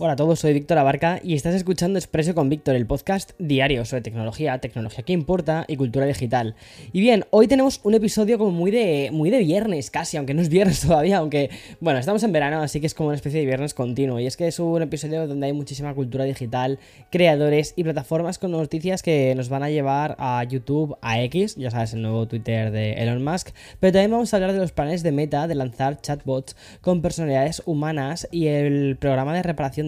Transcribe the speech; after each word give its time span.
Hola 0.00 0.12
a 0.12 0.16
todos, 0.16 0.38
soy 0.38 0.52
Víctor 0.52 0.78
Abarca 0.78 1.18
y 1.24 1.34
estás 1.34 1.56
escuchando 1.56 1.98
Expreso 1.98 2.32
con 2.32 2.48
Víctor, 2.48 2.76
el 2.76 2.86
podcast 2.86 3.32
diario 3.40 3.84
sobre 3.84 4.00
tecnología, 4.00 4.56
tecnología 4.60 5.02
que 5.02 5.12
importa 5.12 5.64
y 5.66 5.76
cultura 5.76 6.06
digital. 6.06 6.54
Y 6.92 7.00
bien, 7.00 7.24
hoy 7.30 7.48
tenemos 7.48 7.80
un 7.82 7.94
episodio 7.94 8.38
como 8.38 8.52
muy 8.52 8.70
de, 8.70 9.10
muy 9.12 9.30
de 9.30 9.40
viernes 9.40 9.90
casi, 9.90 10.16
aunque 10.16 10.34
no 10.34 10.40
es 10.40 10.50
viernes 10.50 10.82
todavía, 10.86 11.18
aunque 11.18 11.50
bueno, 11.80 11.98
estamos 11.98 12.22
en 12.22 12.30
verano, 12.30 12.62
así 12.62 12.78
que 12.78 12.86
es 12.86 12.94
como 12.94 13.08
una 13.08 13.16
especie 13.16 13.40
de 13.40 13.46
viernes 13.46 13.74
continuo. 13.74 14.20
Y 14.20 14.26
es 14.26 14.36
que 14.36 14.46
es 14.46 14.60
un 14.60 14.80
episodio 14.80 15.26
donde 15.26 15.48
hay 15.48 15.52
muchísima 15.52 15.92
cultura 15.94 16.22
digital, 16.22 16.78
creadores 17.10 17.74
y 17.74 17.82
plataformas 17.82 18.38
con 18.38 18.52
noticias 18.52 19.02
que 19.02 19.34
nos 19.34 19.48
van 19.48 19.64
a 19.64 19.68
llevar 19.68 20.14
a 20.20 20.44
YouTube, 20.44 20.96
a 21.02 21.20
X, 21.22 21.56
ya 21.56 21.72
sabes, 21.72 21.92
el 21.94 22.02
nuevo 22.02 22.28
Twitter 22.28 22.70
de 22.70 22.92
Elon 22.92 23.24
Musk, 23.24 23.48
pero 23.80 23.94
también 23.94 24.12
vamos 24.12 24.32
a 24.32 24.36
hablar 24.36 24.52
de 24.52 24.60
los 24.60 24.70
planes 24.70 25.02
de 25.02 25.10
Meta 25.10 25.48
de 25.48 25.56
lanzar 25.56 26.00
chatbots 26.00 26.54
con 26.82 27.02
personalidades 27.02 27.62
humanas 27.66 28.28
y 28.30 28.46
el 28.46 28.96
programa 28.96 29.34
de 29.34 29.42
reparación 29.42 29.87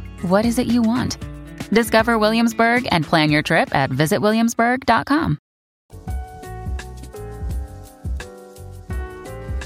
what 0.21 0.45
is 0.45 0.59
it 0.59 0.67
you 0.67 0.81
want? 0.81 1.17
Discover 1.71 2.17
Williamsburg 2.19 2.87
and 2.91 3.05
plan 3.05 3.29
your 3.29 3.41
trip 3.41 3.73
at 3.73 3.89
visitwilliamsburg.com. 3.89 5.37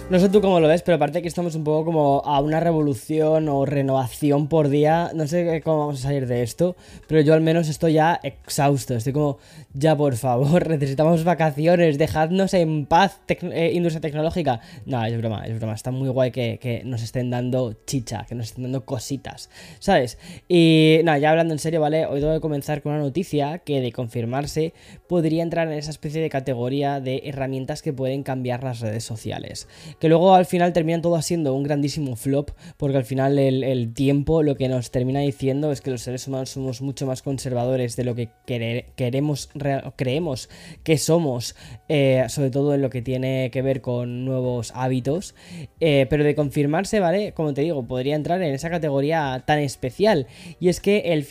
No 0.08 0.20
sé 0.20 0.30
tú 0.30 0.40
cómo 0.40 0.60
lo 0.60 0.68
ves, 0.68 0.84
pero 0.84 0.98
aparte 0.98 1.24
que 1.24 1.28
estamos 1.28 1.56
un 1.56 1.64
poco 1.64 1.86
como 1.86 2.22
a 2.26 2.40
una 2.40 2.60
revolución 2.60 3.50
o 3.50 3.66
renovación 3.66 4.48
por 4.48 4.70
día. 4.70 5.10
No 5.16 5.26
sé 5.26 5.64
cómo 5.64 5.80
vamos 5.80 6.00
a 6.02 6.04
salir 6.04 6.28
de 6.28 6.44
esto, 6.44 6.76
pero 7.08 7.22
yo 7.22 7.34
al 7.34 7.42
menos 7.42 7.70
estoy 7.70 7.94
ya 7.94 8.20
exhausto. 8.22 8.94
Estoy 8.94 9.14
como, 9.14 9.40
ya 9.74 9.98
por 9.98 10.16
favor, 10.16 10.70
necesitamos 10.70 11.24
vacaciones, 11.24 11.98
dejadnos 11.98 12.54
en 12.54 12.86
paz, 12.86 13.20
eh, 13.28 13.72
industria 13.74 14.00
tecnológica. 14.00 14.62
No, 14.86 15.04
es 15.04 15.18
broma, 15.18 15.48
es 15.48 15.58
broma. 15.58 15.74
Está 15.74 15.90
muy 15.90 16.10
guay 16.10 16.30
que, 16.30 16.84
nos 16.86 17.02
estén 17.02 17.32
dando 17.32 17.74
chicha, 17.88 18.28
que 18.30 18.36
nos 18.36 18.50
estén 18.50 18.66
dando 18.66 18.86
cositas, 18.86 19.50
¿sabes? 19.80 20.20
Y 20.48 21.00
nada, 21.04 21.18
ya 21.18 21.32
hablando 21.32 21.56
en 21.56 21.60
serio, 21.60 21.82
¿vale? 21.82 22.06
Hoy 22.06 22.20
tengo 22.20 22.36
que 22.36 22.42
comenzar 22.42 22.84
con 22.84 22.94
una 22.94 23.02
noticia 23.02 23.58
que 23.58 23.82
de 23.82 23.92
confirmarse 23.92 24.76
podría 25.08 25.42
entrar 25.42 25.68
en 25.68 25.80
esa 25.80 25.90
especie 25.90 26.22
de 26.22 26.30
categoría 26.30 27.00
de 27.00 27.24
herramientas 27.26 27.82
que 27.82 27.92
pueden 27.92 28.22
cambiar 28.22 28.64
las 28.64 28.82
redes 28.82 29.04
sociales 29.04 29.68
que 30.00 30.10
luego 30.10 30.36
al 30.36 30.46
final 30.46 30.74
terminan 30.74 31.02
todo 31.02 31.22
siendo 31.22 31.54
un 31.54 31.64
grandísimo 31.64 32.16
flop, 32.16 32.52
porque 32.78 32.98
al 32.98 33.06
final 33.06 33.40
el, 33.40 33.94
tiempo 33.94 34.44
lo 34.44 34.56
que 34.56 34.68
nos 34.68 34.92
termina 34.92 35.20
diciendo 35.20 35.72
es 35.72 35.82
que 35.82 35.92
los 35.92 36.02
seres 36.02 36.28
humanos 36.28 36.50
somos 36.50 36.82
mucho 36.82 37.06
más 37.06 37.22
conservadores 37.22 37.96
de 37.96 38.04
lo 38.04 38.16
que 38.16 38.30
queremos, 38.46 39.50
creemos 39.96 40.50
que 40.84 40.98
somos, 40.98 41.56
eh, 41.88 42.26
sobre 42.28 42.50
todo 42.50 42.74
en 42.74 42.82
lo 42.82 42.90
que 42.90 43.02
tiene 43.02 43.50
que 43.52 43.62
ver 43.62 43.82
con 43.82 44.26
nuevos 44.26 44.72
hábitos, 44.76 45.36
eh, 45.80 46.08
pero 46.10 46.24
de 46.24 46.36
confirmarse, 46.36 47.00
¿vale? 47.00 47.34
Como 47.34 47.54
te 47.54 47.62
digo, 47.62 47.84
podría 47.88 48.16
entrar 48.16 48.42
en 48.42 48.54
esa 48.54 48.70
categoría 48.70 49.44
tan 49.46 49.60
especial, 49.60 50.28
y 50.60 50.70
es 50.70 50.80
que 50.80 51.14
el, 51.14 51.26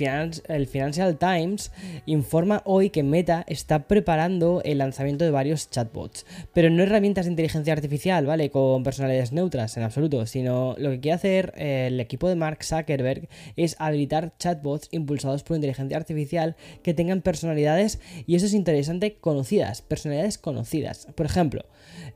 el 0.48 0.66
Financial 0.66 1.18
Times 1.18 1.72
informa 2.06 2.62
hoy 2.64 2.90
que 2.90 3.02
Meta 3.02 3.44
está 3.46 3.86
preparando 3.86 4.62
el 4.64 4.78
lanzamiento 4.78 5.24
de 5.24 5.30
varios 5.30 5.70
chatbots, 5.70 6.26
pero 6.52 6.70
no 6.70 6.82
herramientas 6.82 7.26
de 7.26 7.32
inteligencia 7.32 7.72
artificial, 7.72 8.26
¿vale? 8.26 8.50
Con 8.54 8.84
personalidades 8.84 9.32
neutras 9.32 9.76
en 9.76 9.82
absoluto, 9.82 10.26
sino 10.26 10.76
lo 10.78 10.90
que 10.90 11.00
quiere 11.00 11.16
hacer 11.16 11.52
eh, 11.56 11.88
el 11.88 11.98
equipo 11.98 12.28
de 12.28 12.36
Mark 12.36 12.62
Zuckerberg 12.62 13.28
es 13.56 13.74
habilitar 13.80 14.38
chatbots 14.38 14.86
impulsados 14.92 15.42
por 15.42 15.56
inteligencia 15.56 15.96
artificial 15.96 16.54
que 16.84 16.94
tengan 16.94 17.20
personalidades, 17.20 17.98
y 18.28 18.36
eso 18.36 18.46
es 18.46 18.54
interesante, 18.54 19.16
conocidas, 19.16 19.82
personalidades 19.82 20.38
conocidas. 20.38 21.08
Por 21.16 21.26
ejemplo, 21.26 21.64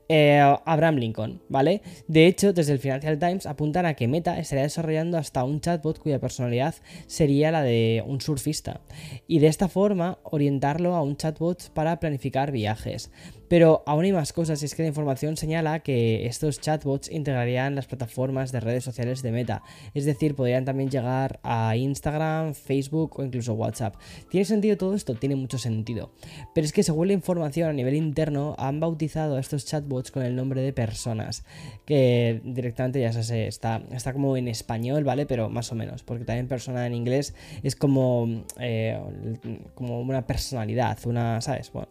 eh, 0.07 0.39
Abraham 0.63 0.95
Lincoln, 0.95 1.41
¿vale? 1.49 1.81
De 2.07 2.25
hecho, 2.25 2.53
desde 2.53 2.71
el 2.71 2.79
Financial 2.79 3.19
Times 3.19 3.45
apuntan 3.45 3.85
a 3.85 3.95
que 3.95 4.07
Meta 4.07 4.39
estaría 4.39 4.63
desarrollando 4.63 5.17
hasta 5.17 5.43
un 5.43 5.59
chatbot 5.59 5.99
cuya 5.99 6.21
personalidad 6.21 6.73
sería 7.07 7.51
la 7.51 7.63
de 7.63 8.01
un 8.07 8.21
surfista, 8.21 8.79
y 9.27 9.39
de 9.39 9.47
esta 9.47 9.67
forma 9.67 10.19
orientarlo 10.23 10.95
a 10.95 11.01
un 11.01 11.17
chatbot 11.17 11.69
para 11.73 11.99
planificar 11.99 12.53
viajes. 12.53 13.11
Pero 13.49 13.83
aún 13.85 14.05
hay 14.05 14.13
más 14.13 14.31
cosas, 14.31 14.61
y 14.61 14.65
es 14.65 14.75
que 14.75 14.83
la 14.83 14.87
información 14.87 15.35
señala 15.35 15.79
que 15.79 16.27
estos 16.27 16.61
chatbots 16.61 17.11
integrarían 17.11 17.75
las 17.75 17.87
plataformas 17.87 18.51
de 18.51 18.59
redes 18.59 18.83
sociales 18.83 19.21
de 19.21 19.31
Meta, 19.31 19.63
es 19.93 20.05
decir, 20.05 20.35
podrían 20.35 20.65
también 20.65 20.89
llegar 20.89 21.39
a 21.43 21.75
Instagram, 21.75 22.53
Facebook 22.53 23.19
o 23.19 23.23
incluso 23.23 23.53
WhatsApp. 23.53 23.95
¿Tiene 24.29 24.45
sentido 24.45 24.77
todo 24.77 24.93
esto? 24.95 25.15
Tiene 25.15 25.35
mucho 25.35 25.57
sentido. 25.57 26.11
Pero 26.53 26.65
es 26.65 26.71
que 26.71 26.83
según 26.83 27.07
la 27.07 27.13
información 27.13 27.69
a 27.69 27.73
nivel 27.73 27.95
interno, 27.95 28.55
han 28.57 28.79
bautizado 28.79 29.35
a 29.35 29.39
estos 29.39 29.65
chatbots 29.65 30.11
con 30.11 30.23
el 30.23 30.35
nombre 30.35 30.61
de 30.61 30.71
personas, 30.71 31.43
que 31.85 32.41
directamente 32.43 33.01
ya 33.01 33.11
se 33.11 33.23
sé, 33.23 33.47
está, 33.47 33.81
como 34.13 34.37
en 34.37 34.47
español, 34.47 35.03
¿vale? 35.03 35.25
Pero 35.25 35.49
más 35.49 35.71
o 35.71 35.75
menos, 35.75 36.03
porque 36.03 36.25
también 36.25 36.47
persona 36.47 36.85
en 36.85 36.93
inglés 36.93 37.33
es 37.63 37.75
como, 37.75 38.43
eh, 38.59 38.99
como 39.73 40.01
una 40.01 40.27
personalidad, 40.27 40.99
una, 41.05 41.41
¿sabes? 41.41 41.71
Bueno, 41.71 41.89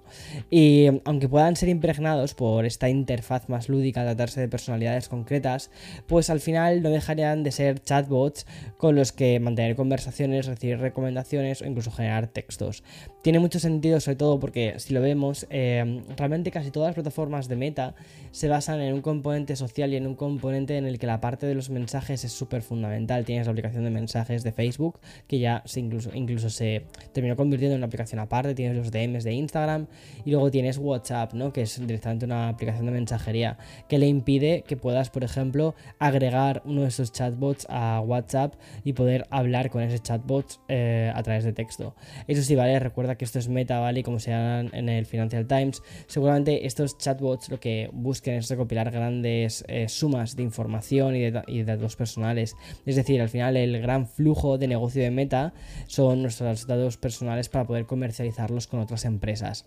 y 0.50 0.86
aunque 1.04 1.28
ser 1.56 1.68
impregnados 1.68 2.34
por 2.34 2.64
esta 2.64 2.88
interfaz 2.88 3.48
más 3.48 3.68
lúdica, 3.68 4.04
tratarse 4.04 4.40
de 4.40 4.48
personalidades 4.48 5.08
concretas, 5.08 5.70
pues 6.06 6.30
al 6.30 6.40
final 6.40 6.82
no 6.82 6.90
dejarían 6.90 7.42
de 7.42 7.52
ser 7.52 7.82
chatbots 7.82 8.46
con 8.76 8.96
los 8.96 9.12
que 9.12 9.40
mantener 9.40 9.76
conversaciones, 9.76 10.46
recibir 10.46 10.78
recomendaciones 10.78 11.62
o 11.62 11.66
incluso 11.66 11.90
generar 11.90 12.28
textos. 12.28 12.82
Tiene 13.22 13.38
mucho 13.38 13.58
sentido, 13.58 14.00
sobre 14.00 14.16
todo 14.16 14.40
porque 14.40 14.74
si 14.78 14.94
lo 14.94 15.00
vemos, 15.00 15.46
eh, 15.50 16.02
realmente 16.16 16.50
casi 16.50 16.70
todas 16.70 16.88
las 16.88 16.94
plataformas 16.94 17.48
de 17.48 17.56
Meta 17.56 17.94
se 18.30 18.48
basan 18.48 18.80
en 18.80 18.94
un 18.94 19.02
componente 19.02 19.56
social 19.56 19.92
y 19.92 19.96
en 19.96 20.06
un 20.06 20.14
componente 20.14 20.76
en 20.76 20.86
el 20.86 20.98
que 20.98 21.06
la 21.06 21.20
parte 21.20 21.46
de 21.46 21.54
los 21.54 21.70
mensajes 21.70 22.24
es 22.24 22.32
súper 22.32 22.62
fundamental. 22.62 23.24
Tienes 23.24 23.46
la 23.46 23.52
aplicación 23.52 23.84
de 23.84 23.90
mensajes 23.90 24.44
de 24.44 24.52
Facebook, 24.52 25.00
que 25.26 25.38
ya 25.38 25.62
se 25.66 25.80
incluso, 25.80 26.10
incluso 26.14 26.50
se 26.50 26.84
terminó 27.12 27.36
convirtiendo 27.36 27.74
en 27.74 27.80
una 27.80 27.86
aplicación 27.86 28.20
aparte, 28.20 28.54
tienes 28.54 28.76
los 28.76 28.90
DMs 28.90 29.24
de 29.24 29.32
Instagram 29.32 29.86
y 30.24 30.30
luego 30.30 30.50
tienes 30.50 30.78
WhatsApp, 30.78 31.34
que 31.52 31.62
es 31.62 31.78
directamente 31.80 32.24
una 32.24 32.48
aplicación 32.48 32.86
de 32.86 32.92
mensajería 32.92 33.58
que 33.88 33.98
le 33.98 34.06
impide 34.06 34.64
que 34.66 34.76
puedas, 34.76 35.10
por 35.10 35.24
ejemplo, 35.24 35.74
agregar 35.98 36.62
uno 36.64 36.82
de 36.82 36.88
esos 36.88 37.12
chatbots 37.12 37.66
a 37.70 38.00
WhatsApp 38.00 38.54
y 38.84 38.92
poder 38.92 39.26
hablar 39.30 39.70
con 39.70 39.82
ese 39.82 39.98
chatbot 39.98 40.60
eh, 40.68 41.12
a 41.14 41.22
través 41.22 41.44
de 41.44 41.52
texto. 41.52 41.94
Eso 42.26 42.42
sí, 42.42 42.54
¿vale? 42.54 42.78
Recuerda 42.78 43.16
que 43.16 43.24
esto 43.24 43.38
es 43.38 43.48
meta, 43.48 43.78
¿vale? 43.80 44.02
Como 44.02 44.18
se 44.18 44.30
llaman 44.30 44.70
en 44.72 44.88
el 44.88 45.06
Financial 45.06 45.46
Times, 45.46 45.82
seguramente 46.06 46.66
estos 46.66 46.98
chatbots 46.98 47.48
lo 47.48 47.60
que 47.60 47.88
busquen 47.92 48.34
es 48.34 48.48
recopilar 48.48 48.90
grandes 48.90 49.64
eh, 49.68 49.88
sumas 49.88 50.36
de 50.36 50.42
información 50.42 51.16
y 51.16 51.28
y 51.46 51.58
de 51.58 51.64
datos 51.64 51.96
personales. 51.96 52.56
Es 52.86 52.96
decir, 52.96 53.20
al 53.20 53.28
final 53.28 53.56
el 53.56 53.80
gran 53.80 54.06
flujo 54.06 54.58
de 54.58 54.68
negocio 54.68 55.02
de 55.02 55.10
meta 55.10 55.52
son 55.86 56.22
nuestros 56.22 56.66
datos 56.66 56.96
personales 56.96 57.48
para 57.48 57.66
poder 57.66 57.86
comercializarlos 57.86 58.66
con 58.66 58.80
otras 58.80 59.04
empresas 59.04 59.66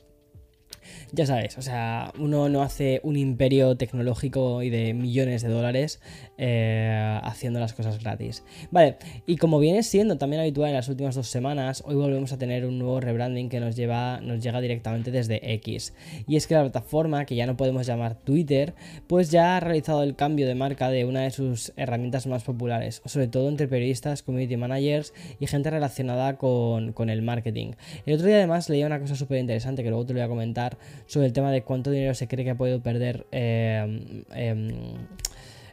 ya 1.11 1.25
sabes, 1.25 1.57
o 1.57 1.61
sea, 1.61 2.11
uno 2.19 2.49
no 2.49 2.61
hace 2.61 3.01
un 3.03 3.17
imperio 3.17 3.75
tecnológico 3.77 4.61
y 4.61 4.69
de 4.69 4.93
millones 4.93 5.41
de 5.41 5.49
dólares 5.49 6.01
eh, 6.37 7.19
haciendo 7.23 7.59
las 7.59 7.73
cosas 7.73 8.01
gratis. 8.01 8.43
Vale, 8.71 8.97
y 9.25 9.37
como 9.37 9.59
viene 9.59 9.83
siendo 9.83 10.17
también 10.17 10.41
habitual 10.41 10.69
en 10.69 10.75
las 10.75 10.89
últimas 10.89 11.15
dos 11.15 11.27
semanas, 11.27 11.83
hoy 11.85 11.95
volvemos 11.95 12.31
a 12.33 12.37
tener 12.37 12.65
un 12.65 12.79
nuevo 12.79 12.99
rebranding 12.99 13.49
que 13.49 13.59
nos, 13.59 13.75
lleva, 13.75 14.19
nos 14.21 14.41
llega 14.41 14.61
directamente 14.61 15.11
desde 15.11 15.53
X. 15.53 15.93
Y 16.27 16.35
es 16.35 16.47
que 16.47 16.55
la 16.55 16.61
plataforma, 16.61 17.25
que 17.25 17.35
ya 17.35 17.45
no 17.45 17.57
podemos 17.57 17.85
llamar 17.85 18.15
Twitter, 18.15 18.73
pues 19.07 19.31
ya 19.31 19.57
ha 19.57 19.59
realizado 19.59 20.03
el 20.03 20.15
cambio 20.15 20.47
de 20.47 20.55
marca 20.55 20.89
de 20.89 21.05
una 21.05 21.21
de 21.21 21.31
sus 21.31 21.73
herramientas 21.75 22.27
más 22.27 22.43
populares, 22.43 23.01
sobre 23.05 23.27
todo 23.27 23.49
entre 23.49 23.67
periodistas, 23.67 24.23
community 24.23 24.57
managers 24.57 25.13
y 25.39 25.47
gente 25.47 25.69
relacionada 25.69 26.37
con, 26.37 26.93
con 26.93 27.09
el 27.09 27.21
marketing. 27.21 27.73
El 28.05 28.15
otro 28.15 28.27
día 28.27 28.37
además 28.37 28.69
leía 28.69 28.85
una 28.85 28.99
cosa 28.99 29.15
súper 29.15 29.39
interesante 29.39 29.83
que 29.83 29.89
luego 29.89 30.05
te 30.05 30.13
lo 30.13 30.19
voy 30.19 30.25
a 30.25 30.29
comentar 30.29 30.77
sobre 31.05 31.27
el 31.27 31.33
tema 31.33 31.51
de 31.51 31.63
cuánto 31.63 31.91
dinero 31.91 32.13
se 32.13 32.27
cree 32.27 32.45
que 32.45 32.51
ha 32.51 32.55
podido 32.55 32.81
perder 32.81 33.25
eh, 33.31 34.25
em, 34.33 34.71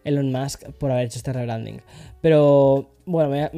Elon 0.05 0.33
Musk 0.33 0.65
por 0.79 0.91
haber 0.91 1.07
hecho 1.07 1.19
este 1.19 1.33
rebranding. 1.33 1.81
Pero 2.21 2.91
bueno, 3.05 3.51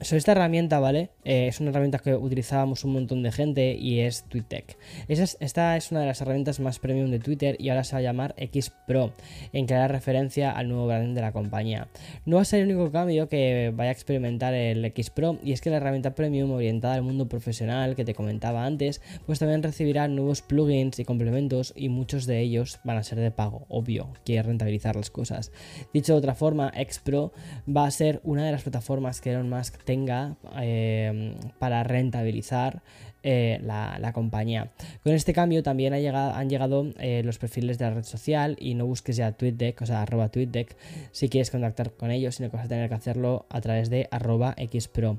sobre 0.00 0.18
esta 0.18 0.32
herramienta, 0.32 0.78
¿vale? 0.78 1.10
Eh, 1.24 1.48
es 1.48 1.60
una 1.60 1.70
herramienta 1.70 1.98
que 1.98 2.14
utilizábamos 2.14 2.84
un 2.84 2.92
montón 2.92 3.22
de 3.22 3.32
gente 3.32 3.74
y 3.74 4.00
es 4.00 4.24
TweetDeck. 4.24 4.76
esta 5.08 5.76
es 5.76 5.90
una 5.90 6.00
de 6.00 6.06
las 6.06 6.20
herramientas 6.20 6.60
más 6.60 6.78
premium 6.78 7.10
de 7.10 7.18
Twitter 7.18 7.56
y 7.58 7.70
ahora 7.70 7.82
se 7.82 7.94
va 7.94 8.00
a 8.00 8.02
llamar 8.02 8.34
X 8.36 8.72
Pro, 8.86 9.12
en 9.52 9.66
clara 9.66 9.88
referencia 9.88 10.52
al 10.52 10.68
nuevo 10.68 10.86
branding 10.86 11.14
de 11.14 11.22
la 11.22 11.32
compañía. 11.32 11.88
No 12.26 12.36
va 12.36 12.42
a 12.42 12.44
ser 12.44 12.60
el 12.60 12.66
único 12.70 12.92
cambio 12.92 13.28
que 13.28 13.72
vaya 13.74 13.90
a 13.90 13.92
experimentar 13.92 14.52
el 14.52 14.84
X 14.84 15.10
Pro 15.10 15.38
y 15.42 15.52
es 15.52 15.60
que 15.60 15.70
la 15.70 15.78
herramienta 15.78 16.14
premium 16.14 16.50
orientada 16.50 16.94
al 16.94 17.02
mundo 17.02 17.28
profesional 17.28 17.96
que 17.96 18.04
te 18.04 18.14
comentaba 18.14 18.66
antes, 18.66 19.00
pues 19.24 19.38
también 19.38 19.62
recibirá 19.62 20.08
nuevos 20.08 20.42
plugins 20.42 20.98
y 20.98 21.04
complementos 21.04 21.72
y 21.74 21.88
muchos 21.88 22.26
de 22.26 22.40
ellos 22.40 22.80
van 22.84 22.98
a 22.98 23.02
ser 23.02 23.18
de 23.18 23.30
pago, 23.30 23.64
obvio, 23.68 24.12
quiere 24.24 24.42
rentabilizar 24.42 24.94
las 24.94 25.10
cosas. 25.10 25.52
Dicho 25.94 26.12
de 26.12 26.18
otra 26.18 26.34
forma, 26.34 26.70
X 26.74 27.00
Pro 27.02 27.32
va 27.66 27.86
a 27.86 27.90
ser 27.90 28.20
una 28.24 28.44
de 28.44 28.52
las 28.52 28.62
plataformas 28.62 29.20
que 29.20 29.30
Elon 29.30 29.48
Musk 29.48 29.85
tenga 29.86 30.36
eh, 30.58 31.32
para 31.58 31.82
rentabilizar 31.86 32.82
eh, 33.28 33.58
la, 33.60 34.12
compañía. 34.14 34.70
Con 35.02 35.12
este 35.12 35.32
cambio 35.32 35.64
también 35.64 35.92
han 35.92 36.48
llegado 36.48 36.86
eh, 37.00 37.22
los 37.24 37.38
perfiles 37.38 37.76
de 37.76 37.86
la 37.86 37.90
red 37.90 38.04
social 38.04 38.56
y 38.60 38.74
no 38.74 38.86
busques 38.86 39.16
ya 39.16 39.32
TweetDeck, 39.32 39.82
o 39.82 39.86
sea, 39.86 40.02
arroba 40.02 40.28
TweetDeck 40.28 40.76
si 41.10 41.28
quieres 41.28 41.50
contactar 41.50 41.90
con 41.90 42.12
ellos, 42.12 42.36
sino 42.36 42.50
que 42.50 42.56
vas 42.56 42.66
a 42.66 42.68
tener 42.68 42.88
que 42.88 42.94
hacerlo 42.94 43.44
a 43.50 43.60
través 43.60 43.90
de 43.90 44.06
arroba 44.12 44.54
XPro. 44.54 45.18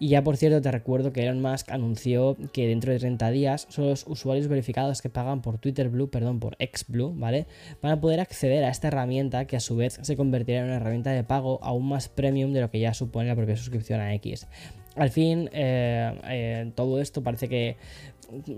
Y 0.00 0.08
ya 0.08 0.24
por 0.24 0.36
cierto 0.36 0.60
te 0.60 0.72
recuerdo 0.72 1.12
que 1.12 1.22
Elon 1.22 1.40
Musk 1.40 1.70
anunció 1.70 2.36
que 2.52 2.66
dentro 2.66 2.92
de 2.92 2.98
30 2.98 3.30
días 3.30 3.68
solo 3.70 3.90
los 3.90 4.04
usuarios 4.08 4.48
verificados 4.48 5.00
que 5.00 5.08
pagan 5.08 5.40
por 5.40 5.58
Twitter 5.58 5.90
Blue, 5.90 6.10
perdón, 6.10 6.40
por 6.40 6.56
XBlue, 6.58 7.14
¿vale? 7.14 7.46
Van 7.82 7.92
a 7.92 8.00
poder 8.00 8.18
acceder 8.18 8.64
a 8.64 8.70
esta 8.70 8.88
herramienta 8.88 9.44
que 9.44 9.54
a 9.54 9.60
su 9.60 9.76
vez 9.76 10.00
se 10.02 10.16
convertirá 10.16 10.58
en 10.58 10.64
una 10.64 10.76
herramienta 10.76 11.12
de 11.12 11.22
pago 11.22 11.60
aún 11.62 11.88
más 11.88 12.08
premium 12.08 12.52
de 12.52 12.62
lo 12.62 12.70
que 12.70 12.80
ya 12.80 12.94
supone 12.94 13.28
la 13.28 13.36
propia 13.36 13.56
suscripción 13.56 14.00
a 14.00 14.12
X. 14.14 14.48
Al 14.96 15.10
fin, 15.10 15.50
eh, 15.52 16.12
eh, 16.28 16.70
todo 16.74 17.00
esto 17.00 17.22
parece 17.22 17.48
que 17.48 17.76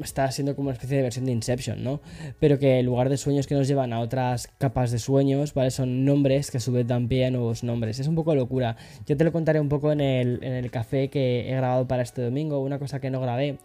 está 0.03 0.31
siendo 0.31 0.55
como 0.55 0.69
una 0.69 0.75
especie 0.75 0.97
de 0.97 1.03
versión 1.03 1.25
de 1.25 1.33
Inception, 1.33 1.83
¿no? 1.83 2.01
Pero 2.39 2.59
que 2.59 2.79
en 2.79 2.87
lugar 2.87 3.09
de 3.09 3.17
sueños 3.17 3.47
que 3.47 3.55
nos 3.55 3.69
llevan 3.69 3.93
a 3.93 4.01
otras 4.01 4.49
capas 4.59 4.91
de 4.91 4.99
sueños, 4.99 5.55
¿vale? 5.55 5.71
Son 5.71 6.05
nombres 6.05 6.51
que 6.51 6.59
a 6.59 6.61
su 6.61 6.73
vez 6.73 6.87
dan 6.87 7.09
pie 7.09 7.27
a 7.27 7.31
nuevos 7.31 7.65
nombres. 7.65 7.99
Es 7.99 8.07
un 8.07 8.15
poco 8.15 8.35
locura. 8.35 8.77
Yo 9.07 9.17
te 9.17 9.25
lo 9.25 9.33
contaré 9.33 9.61
un 9.61 9.69
poco 9.69 9.93
en 9.93 10.01
el, 10.01 10.39
en 10.43 10.53
el 10.53 10.71
café 10.71 11.09
que 11.09 11.51
he 11.51 11.57
grabado 11.57 11.89
para 11.89 12.03
este 12.03 12.23
domingo. 12.23 12.61
Una 12.61 12.79
cosa 12.79 13.01
que 13.01 13.11
no 13.11 13.21
grabé 13.21 13.59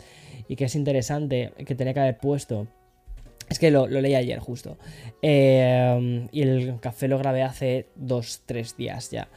y 0.47 0.56
que 0.56 0.65
es 0.65 0.75
interesante, 0.75 1.53
que 1.65 1.75
tenía 1.75 1.94
que 1.94 2.00
haber 2.00 2.17
puesto. 2.17 2.67
Es 3.50 3.59
que 3.59 3.69
lo, 3.69 3.85
leí 3.88 4.15
ayer 4.15 4.39
justo. 4.39 4.77
Eh, 5.21 6.27
y 6.31 6.41
el 6.41 6.79
café 6.79 7.09
lo 7.09 7.17
grabé 7.17 7.44
hace 7.44 7.88
dos, 7.95 8.44
tres 8.45 8.77
días 8.77 9.12
ya. 9.12 9.27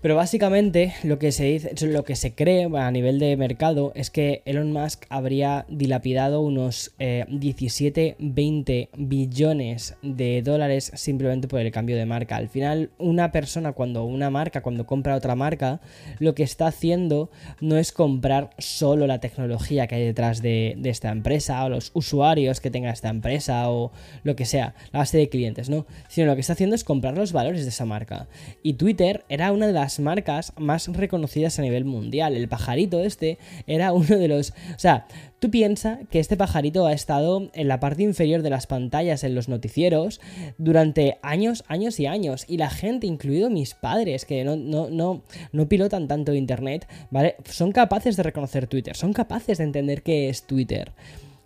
Pero 0.00 0.14
básicamente 0.14 0.94
lo 1.02 1.18
que 1.18 1.32
se 1.32 1.44
dice, 1.44 1.86
lo 1.86 2.04
que 2.04 2.14
se 2.14 2.34
cree 2.34 2.68
a 2.72 2.90
nivel 2.90 3.18
de 3.18 3.36
mercado 3.36 3.92
es 3.96 4.10
que 4.10 4.42
Elon 4.44 4.72
Musk 4.72 5.04
habría 5.08 5.66
dilapidado 5.68 6.40
unos 6.40 6.92
17-20 6.98 8.68
eh, 8.68 8.88
billones 8.96 9.96
de 10.02 10.42
dólares 10.42 10.92
simplemente 10.94 11.48
por 11.48 11.60
el 11.60 11.72
cambio 11.72 11.96
de 11.96 12.06
marca. 12.06 12.36
Al 12.36 12.48
final, 12.48 12.90
una 12.98 13.32
persona 13.32 13.72
cuando 13.72 14.04
una 14.04 14.30
marca, 14.30 14.62
cuando 14.62 14.86
compra 14.86 15.16
otra 15.16 15.34
marca, 15.34 15.80
lo 16.20 16.34
que 16.34 16.44
está 16.44 16.68
haciendo 16.68 17.30
no 17.60 17.76
es 17.76 17.90
comprar 17.90 18.50
solo 18.58 19.06
la 19.08 19.18
tecnología 19.18 19.88
que 19.88 19.96
hay 19.96 20.04
detrás 20.04 20.42
de, 20.42 20.74
de 20.78 20.90
esta 20.90 21.10
empresa 21.10 21.64
o 21.64 21.68
los 21.68 21.90
usuarios 21.94 22.60
que 22.60 22.70
tenga 22.70 22.90
esta 22.90 23.08
empresa 23.08 23.68
o 23.70 23.90
lo 24.22 24.36
que 24.36 24.44
sea, 24.44 24.74
la 24.92 25.00
base 25.00 25.18
de 25.18 25.28
clientes, 25.28 25.68
¿no? 25.68 25.86
Sino 26.08 26.28
lo 26.28 26.34
que 26.36 26.42
está 26.42 26.52
haciendo 26.52 26.76
es 26.76 26.84
comprar 26.84 27.16
los 27.16 27.32
valores 27.32 27.62
de 27.62 27.70
esa 27.70 27.84
marca. 27.84 28.28
Y 28.62 28.74
Twitter 28.74 29.24
era 29.28 29.50
una 29.50 29.66
de 29.66 29.72
las 29.72 29.87
marcas 30.00 30.52
más 30.56 30.88
reconocidas 30.88 31.58
a 31.58 31.62
nivel 31.62 31.84
mundial. 31.84 32.36
El 32.36 32.48
pajarito 32.48 33.00
este 33.02 33.38
era 33.66 33.92
uno 33.92 34.16
de 34.16 34.28
los... 34.28 34.50
O 34.50 34.78
sea, 34.78 35.06
tú 35.38 35.50
piensas 35.50 36.00
que 36.10 36.20
este 36.20 36.36
pajarito 36.36 36.86
ha 36.86 36.92
estado 36.92 37.50
en 37.54 37.68
la 37.68 37.80
parte 37.80 38.02
inferior 38.02 38.42
de 38.42 38.50
las 38.50 38.66
pantallas 38.66 39.24
en 39.24 39.34
los 39.34 39.48
noticieros 39.48 40.20
durante 40.58 41.18
años, 41.22 41.64
años 41.68 41.98
y 42.00 42.06
años. 42.06 42.44
Y 42.48 42.56
la 42.58 42.70
gente, 42.70 43.06
incluido 43.06 43.50
mis 43.50 43.74
padres, 43.74 44.24
que 44.24 44.44
no, 44.44 44.56
no, 44.56 44.90
no, 44.90 45.22
no 45.52 45.68
pilotan 45.68 46.08
tanto 46.08 46.34
internet, 46.34 46.86
¿vale? 47.10 47.36
Son 47.44 47.72
capaces 47.72 48.16
de 48.16 48.22
reconocer 48.22 48.66
Twitter, 48.66 48.96
son 48.96 49.12
capaces 49.12 49.58
de 49.58 49.64
entender 49.64 50.02
qué 50.02 50.28
es 50.28 50.46
Twitter. 50.46 50.92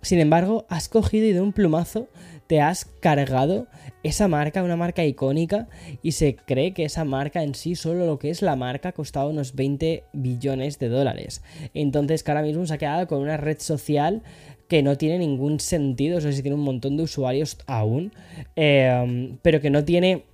Sin 0.02 0.18
embargo, 0.18 0.66
has 0.68 0.88
cogido 0.88 1.26
y 1.26 1.32
de 1.32 1.40
un 1.40 1.52
plumazo 1.52 2.08
te 2.48 2.60
has 2.60 2.84
cargado 2.84 3.66
esa 4.02 4.28
marca, 4.28 4.62
una 4.62 4.76
marca 4.76 5.04
icónica, 5.04 5.68
y 6.02 6.12
se 6.12 6.36
cree 6.36 6.72
que 6.72 6.84
esa 6.84 7.04
marca 7.04 7.42
en 7.42 7.54
sí, 7.54 7.74
solo 7.74 8.06
lo 8.06 8.18
que 8.18 8.30
es 8.30 8.42
la 8.42 8.56
marca, 8.56 8.90
ha 8.90 8.92
costado 8.92 9.30
unos 9.30 9.54
20 9.54 10.04
billones 10.12 10.78
de 10.78 10.88
dólares. 10.88 11.42
Entonces, 11.74 12.22
que 12.22 12.30
ahora 12.30 12.42
mismo 12.42 12.66
se 12.66 12.74
ha 12.74 12.78
quedado 12.78 13.06
con 13.06 13.20
una 13.20 13.36
red 13.36 13.58
social 13.58 14.22
que 14.68 14.82
no 14.82 14.96
tiene 14.96 15.18
ningún 15.18 15.60
sentido, 15.60 16.18
o 16.18 16.20
sea, 16.20 16.32
si 16.32 16.42
tiene 16.42 16.56
un 16.56 16.64
montón 16.64 16.96
de 16.96 17.02
usuarios 17.02 17.58
aún, 17.66 18.12
eh, 18.56 19.36
pero 19.42 19.60
que 19.60 19.70
no 19.70 19.84
tiene 19.84 20.24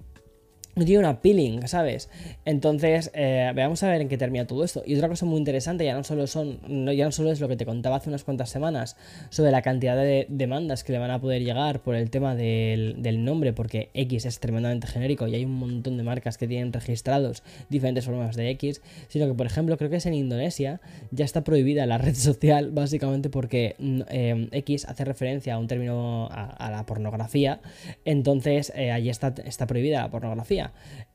no 0.79 0.85
tiene 0.85 1.01
una 1.01 1.21
peeling, 1.21 1.67
¿sabes? 1.67 2.09
Entonces, 2.45 3.11
eh, 3.15 3.53
veamos 3.55 3.83
a 3.83 3.89
ver 3.89 4.01
en 4.01 4.09
qué 4.09 4.17
termina 4.17 4.47
todo 4.47 4.65
esto. 4.65 4.83
Y 4.87 4.95
otra 4.95 5.09
cosa 5.09 5.27
muy 5.27 5.39
interesante, 5.39 5.85
ya 5.85 5.95
no 5.95 6.05
solo 6.05 6.27
son, 6.27 6.61
no, 6.67 6.93
ya 6.93 7.05
no 7.05 7.13
solo 7.13 7.31
es 7.31 7.41
lo 7.41 7.49
que 7.49 7.57
te 7.57 7.67
contaba 7.67 7.97
hace 7.97 8.09
unas 8.09 8.25
cuantas 8.25 8.51
semanas 8.51 8.97
sobre 9.31 9.51
la 9.51 9.63
cantidad 9.63 9.97
de 9.97 10.27
demandas 10.29 10.85
que 10.85 10.93
le 10.93 10.99
van 10.99 11.11
a 11.11 11.21
poder 11.21 11.43
llegar 11.43 11.83
por 11.83 11.95
el 11.95 12.11
tema 12.11 12.35
del, 12.35 13.25
nombre, 13.25 13.53
porque 13.53 13.91
X 13.95 14.25
es 14.27 14.39
tremendamente 14.39 14.87
genérico 14.87 15.27
y 15.27 15.35
hay 15.35 15.45
un 15.45 15.55
montón 15.55 15.97
de 15.97 16.05
marcas 16.05 16.39
que 16.39 16.47
tienen 16.47 16.73
registrados 16.73 17.43
diferentes 17.69 18.05
formas 18.05 18.37
de 18.37 18.51
X, 18.51 18.81
sino 19.09 19.27
que, 19.27 19.35
por 19.35 19.47
ejemplo, 19.47 19.77
creo 19.77 19.91
que 19.91 19.97
es 19.97 20.07
en 20.07 20.15
Indonesia, 20.15 20.81
ya 21.11 21.25
está 21.25 21.43
prohibida 21.43 21.87
la 21.87 21.99
red 21.99 22.15
social, 22.15 22.71
básicamente 22.71 23.31
porque 23.31 23.75
eh, 23.81 24.49
X 24.53 24.87
hace 24.87 25.05
referencia 25.05 25.55
a 25.55 25.59
un 25.59 25.67
término 25.67 26.29
a, 26.31 26.71
la 26.71 26.87
pornografía, 26.87 27.61
entonces 28.05 28.73
eh, 28.77 28.93
allí 28.93 29.11
está, 29.11 29.35
está 29.45 29.67
prohibida 29.67 30.03
la 30.03 30.11
pornografía. 30.11 30.68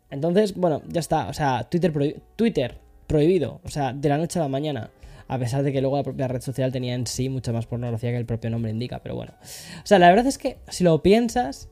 Entonces, 0.09 0.55
bueno, 0.55 0.81
ya 0.87 0.99
está. 0.99 1.27
O 1.27 1.33
sea, 1.33 1.67
Twitter, 1.69 2.21
Twitter 2.35 2.77
prohibido. 3.07 3.61
O 3.63 3.69
sea, 3.69 3.93
de 3.93 4.09
la 4.09 4.17
noche 4.17 4.39
a 4.39 4.43
la 4.43 4.47
mañana. 4.47 4.91
A 5.27 5.39
pesar 5.39 5.63
de 5.63 5.71
que 5.71 5.81
luego 5.81 5.97
la 5.97 6.03
propia 6.03 6.27
red 6.27 6.41
social 6.41 6.71
tenía 6.71 6.93
en 6.93 7.07
sí 7.07 7.29
mucha 7.29 7.51
más 7.51 7.65
pornografía 7.65 8.11
que 8.11 8.17
el 8.17 8.25
propio 8.25 8.49
nombre 8.49 8.71
indica. 8.71 8.99
Pero 8.99 9.15
bueno. 9.15 9.33
O 9.41 9.85
sea, 9.85 9.99
la 9.99 10.09
verdad 10.09 10.27
es 10.27 10.37
que 10.37 10.57
si 10.69 10.83
lo 10.83 11.01
piensas, 11.01 11.69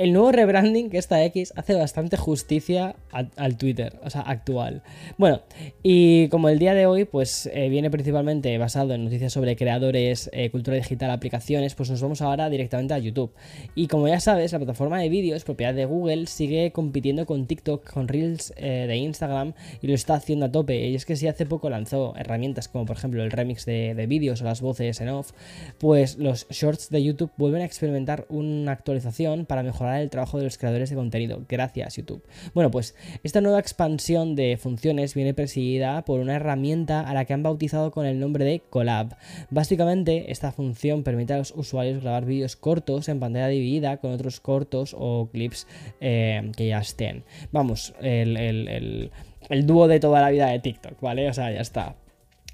el 0.00 0.14
nuevo 0.14 0.32
rebranding 0.32 0.88
que 0.88 0.96
está 0.96 1.22
X 1.26 1.52
hace 1.56 1.74
bastante 1.74 2.16
justicia 2.16 2.96
al 3.36 3.58
Twitter, 3.58 4.00
o 4.02 4.08
sea, 4.08 4.22
actual. 4.22 4.82
Bueno, 5.18 5.42
y 5.82 6.28
como 6.28 6.48
el 6.48 6.58
día 6.58 6.72
de 6.72 6.86
hoy, 6.86 7.04
pues 7.04 7.50
eh, 7.52 7.68
viene 7.68 7.90
principalmente 7.90 8.56
basado 8.56 8.94
en 8.94 9.04
noticias 9.04 9.30
sobre 9.30 9.56
creadores, 9.56 10.30
eh, 10.32 10.48
cultura 10.48 10.78
digital, 10.78 11.10
aplicaciones, 11.10 11.74
pues 11.74 11.90
nos 11.90 12.00
vamos 12.00 12.22
ahora 12.22 12.48
directamente 12.48 12.94
a 12.94 12.98
YouTube. 12.98 13.30
Y 13.74 13.88
como 13.88 14.08
ya 14.08 14.20
sabes, 14.20 14.52
la 14.52 14.58
plataforma 14.58 14.98
de 14.98 15.10
vídeos, 15.10 15.44
propiedad 15.44 15.74
de 15.74 15.84
Google, 15.84 16.28
sigue 16.28 16.72
compitiendo 16.72 17.26
con 17.26 17.44
TikTok, 17.44 17.92
con 17.92 18.08
Reels 18.08 18.54
eh, 18.56 18.86
de 18.88 18.96
Instagram 18.96 19.52
y 19.82 19.86
lo 19.86 19.92
está 19.92 20.14
haciendo 20.14 20.46
a 20.46 20.50
tope. 20.50 20.88
Y 20.88 20.94
es 20.94 21.04
que 21.04 21.14
si 21.14 21.28
hace 21.28 21.44
poco 21.44 21.68
lanzó 21.68 22.14
herramientas 22.16 22.68
como 22.68 22.86
por 22.86 22.96
ejemplo 22.96 23.22
el 23.22 23.30
remix 23.30 23.66
de, 23.66 23.94
de 23.94 24.06
vídeos 24.06 24.40
o 24.40 24.44
las 24.44 24.62
voces 24.62 24.98
en 25.02 25.10
off, 25.10 25.32
pues 25.76 26.16
los 26.16 26.48
shorts 26.48 26.88
de 26.88 27.02
YouTube 27.04 27.32
vuelven 27.36 27.60
a 27.60 27.66
experimentar 27.66 28.24
una 28.30 28.72
actualización 28.72 29.44
para 29.44 29.62
mejorar 29.62 29.89
el 29.98 30.10
trabajo 30.10 30.38
de 30.38 30.44
los 30.44 30.58
creadores 30.58 30.90
de 30.90 30.96
contenido. 30.96 31.44
Gracias, 31.48 31.96
YouTube. 31.96 32.22
Bueno, 32.54 32.70
pues 32.70 32.94
esta 33.22 33.40
nueva 33.40 33.58
expansión 33.58 34.36
de 34.36 34.56
funciones 34.56 35.14
viene 35.14 35.34
presidida 35.34 36.04
por 36.04 36.20
una 36.20 36.36
herramienta 36.36 37.00
a 37.00 37.14
la 37.14 37.24
que 37.24 37.32
han 37.32 37.42
bautizado 37.42 37.90
con 37.90 38.06
el 38.06 38.20
nombre 38.20 38.44
de 38.44 38.60
Collab. 38.60 39.16
Básicamente, 39.50 40.30
esta 40.30 40.52
función 40.52 41.02
permite 41.02 41.32
a 41.32 41.38
los 41.38 41.52
usuarios 41.56 42.02
grabar 42.02 42.26
vídeos 42.26 42.56
cortos 42.56 43.08
en 43.08 43.20
pantalla 43.20 43.48
dividida 43.48 43.96
con 43.96 44.12
otros 44.12 44.40
cortos 44.40 44.94
o 44.98 45.28
clips 45.32 45.66
eh, 46.00 46.52
que 46.56 46.68
ya 46.68 46.78
estén. 46.78 47.24
Vamos, 47.52 47.94
el, 48.00 49.10
el 49.48 49.66
dúo 49.66 49.88
de 49.88 50.00
toda 50.00 50.20
la 50.20 50.30
vida 50.30 50.46
de 50.46 50.58
TikTok, 50.58 51.00
¿vale? 51.00 51.28
O 51.28 51.32
sea, 51.32 51.50
ya 51.50 51.60
está. 51.60 51.96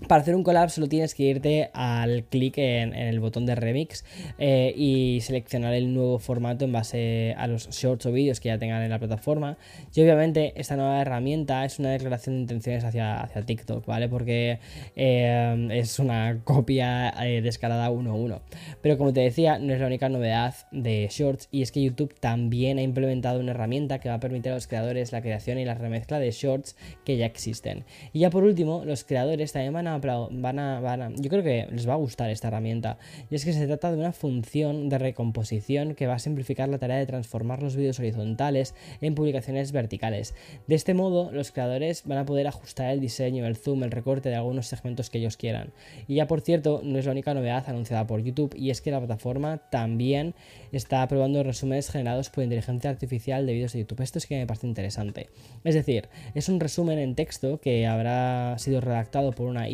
Para 0.08 0.20
hacer 0.20 0.34
un 0.34 0.42
collab 0.42 0.68
solo 0.68 0.88
tienes 0.88 1.14
que 1.14 1.22
irte 1.22 1.70
al 1.72 2.24
clic 2.24 2.58
en, 2.58 2.92
el 2.92 3.18
botón 3.18 3.46
de 3.46 3.54
remix 3.54 4.04
eh, 4.38 4.74
y 4.76 5.22
seleccionar 5.22 5.72
el 5.72 5.94
nuevo 5.94 6.18
formato 6.18 6.66
en 6.66 6.72
base 6.72 7.34
a 7.38 7.46
los 7.46 7.70
shorts 7.70 8.04
o 8.04 8.12
vídeos 8.12 8.38
que 8.38 8.50
ya 8.50 8.58
tengan 8.58 8.82
en 8.82 8.90
la 8.90 8.98
plataforma. 8.98 9.56
Y 9.94 10.02
obviamente 10.02 10.52
esta 10.56 10.76
nueva 10.76 11.00
herramienta 11.00 11.64
es 11.64 11.78
una 11.78 11.92
declaración 11.92 12.36
de 12.36 12.40
intenciones 12.42 12.84
hacia, 12.84 13.22
hacia 13.22 13.40
TikTok, 13.40 13.86
¿vale? 13.86 14.10
Porque 14.10 14.58
eh, 14.96 15.68
es 15.72 15.98
una 15.98 16.40
copia 16.44 17.14
eh, 17.24 17.40
descarada 17.40 17.88
uno 17.88 18.10
a 18.10 18.14
uno. 18.16 18.42
Pero 18.82 18.98
como 18.98 19.14
te 19.14 19.20
decía, 19.20 19.58
no 19.58 19.72
es 19.72 19.80
la 19.80 19.86
única 19.86 20.10
novedad 20.10 20.54
de 20.72 21.08
shorts 21.10 21.48
y 21.50 21.62
es 21.62 21.72
que 21.72 21.82
YouTube 21.82 22.14
también 22.20 22.76
ha 22.76 22.82
implementado 22.82 23.40
una 23.40 23.52
herramienta 23.52 23.98
que 23.98 24.10
va 24.10 24.16
a 24.16 24.20
permitir 24.20 24.52
a 24.52 24.56
los 24.56 24.66
creadores 24.66 25.12
la 25.12 25.22
creación 25.22 25.58
y 25.58 25.64
la 25.64 25.74
remezcla 25.74 26.18
de 26.18 26.30
shorts 26.32 26.76
que 27.06 27.16
ya 27.16 27.24
existen. 27.24 27.86
Y 28.12 28.20
ya 28.20 28.28
por 28.28 28.44
último, 28.44 28.84
los 28.84 29.02
creadores 29.02 29.52
también 29.52 29.72
van 29.72 29.85
van 29.86 30.58
a, 30.58 31.10
yo 31.16 31.30
creo 31.30 31.42
que 31.42 31.66
les 31.70 31.88
va 31.88 31.94
a 31.94 31.96
gustar 31.96 32.30
esta 32.30 32.48
herramienta. 32.48 32.98
Y 33.30 33.34
es 33.34 33.44
que 33.44 33.52
se 33.52 33.66
trata 33.66 33.90
de 33.90 33.98
una 33.98 34.12
función 34.12 34.88
de 34.88 34.98
recomposición 34.98 35.94
que 35.94 36.06
va 36.06 36.14
a 36.14 36.18
simplificar 36.18 36.68
la 36.68 36.78
tarea 36.78 36.96
de 36.96 37.06
transformar 37.06 37.62
los 37.62 37.76
vídeos 37.76 37.98
horizontales 37.98 38.74
en 39.00 39.14
publicaciones 39.14 39.72
verticales. 39.72 40.34
De 40.66 40.74
este 40.74 40.94
modo, 40.94 41.30
los 41.32 41.52
creadores 41.52 42.02
van 42.04 42.18
a 42.18 42.26
poder 42.26 42.46
ajustar 42.46 42.90
el 42.90 43.00
diseño, 43.00 43.46
el 43.46 43.56
zoom, 43.56 43.84
el 43.84 43.90
recorte 43.90 44.28
de 44.28 44.36
algunos 44.36 44.66
segmentos 44.66 45.10
que 45.10 45.18
ellos 45.18 45.36
quieran. 45.36 45.72
Y 46.08 46.16
ya 46.16 46.26
por 46.26 46.40
cierto, 46.40 46.80
no 46.82 46.98
es 46.98 47.06
la 47.06 47.12
única 47.12 47.34
novedad 47.34 47.64
anunciada 47.68 48.06
por 48.06 48.22
YouTube, 48.22 48.54
y 48.56 48.70
es 48.70 48.80
que 48.80 48.90
la 48.90 48.98
plataforma 48.98 49.58
también 49.70 50.34
está 50.72 51.06
probando 51.08 51.42
resúmenes 51.42 51.90
generados 51.90 52.30
por 52.30 52.44
inteligencia 52.44 52.90
artificial 52.90 53.46
de 53.46 53.52
vídeos 53.52 53.72
de 53.72 53.80
YouTube. 53.80 54.02
Esto 54.02 54.18
es 54.18 54.26
que 54.26 54.36
me 54.36 54.46
parece 54.46 54.66
interesante. 54.66 55.28
Es 55.64 55.74
decir, 55.74 56.08
es 56.34 56.48
un 56.48 56.60
resumen 56.60 56.98
en 56.98 57.14
texto 57.14 57.60
que 57.60 57.86
habrá 57.86 58.58
sido 58.58 58.80
redactado 58.80 59.32
por 59.32 59.46
una 59.46 59.68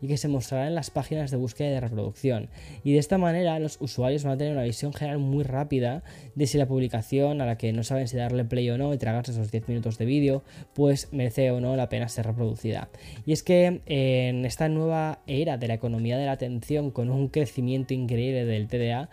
Y 0.00 0.06
que 0.08 0.16
se 0.16 0.28
mostrará 0.28 0.66
en 0.66 0.74
las 0.74 0.90
páginas 0.90 1.30
de 1.30 1.36
búsqueda 1.36 1.68
y 1.68 1.72
de 1.72 1.80
reproducción. 1.80 2.48
Y 2.84 2.92
de 2.92 2.98
esta 2.98 3.18
manera 3.18 3.58
los 3.58 3.78
usuarios 3.80 4.24
van 4.24 4.34
a 4.34 4.36
tener 4.36 4.52
una 4.52 4.62
visión 4.62 4.92
general 4.92 5.18
muy 5.18 5.44
rápida 5.44 6.02
de 6.34 6.46
si 6.46 6.58
la 6.58 6.66
publicación 6.66 7.40
a 7.40 7.46
la 7.46 7.58
que 7.58 7.72
no 7.72 7.82
saben 7.82 8.08
si 8.08 8.16
darle 8.16 8.44
play 8.44 8.68
o 8.70 8.78
no 8.78 8.92
y 8.94 8.98
tragarse 8.98 9.32
esos 9.32 9.50
10 9.50 9.68
minutos 9.68 9.98
de 9.98 10.04
vídeo, 10.04 10.42
pues 10.74 11.12
merece 11.12 11.50
o 11.50 11.60
no 11.60 11.76
la 11.76 11.88
pena 11.88 12.08
ser 12.08 12.26
reproducida. 12.26 12.88
Y 13.26 13.32
es 13.32 13.42
que 13.42 13.80
en 13.86 14.44
esta 14.44 14.68
nueva 14.68 15.20
era 15.26 15.56
de 15.56 15.68
la 15.68 15.74
economía 15.74 16.18
de 16.18 16.26
la 16.26 16.32
atención 16.32 16.90
con 16.90 17.10
un 17.10 17.28
crecimiento 17.28 17.94
increíble 17.94 18.44
del 18.44 18.68
TDA, 18.68 19.08